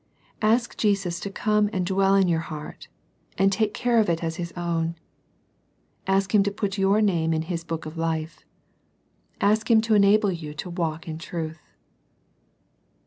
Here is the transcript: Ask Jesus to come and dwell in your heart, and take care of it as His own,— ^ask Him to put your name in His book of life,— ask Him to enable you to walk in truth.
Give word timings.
Ask 0.41 0.77
Jesus 0.77 1.19
to 1.19 1.29
come 1.29 1.69
and 1.71 1.85
dwell 1.85 2.15
in 2.15 2.27
your 2.27 2.39
heart, 2.39 2.87
and 3.37 3.51
take 3.51 3.71
care 3.75 3.99
of 3.99 4.09
it 4.09 4.23
as 4.23 4.37
His 4.37 4.51
own,— 4.53 4.95
^ask 6.07 6.31
Him 6.33 6.41
to 6.41 6.49
put 6.49 6.79
your 6.79 7.01
name 7.01 7.35
in 7.35 7.43
His 7.43 7.63
book 7.63 7.85
of 7.85 7.99
life,— 7.99 8.43
ask 9.49 9.69
Him 9.69 9.79
to 9.81 9.93
enable 9.93 10.31
you 10.31 10.55
to 10.55 10.71
walk 10.71 11.07
in 11.07 11.19
truth. 11.19 11.61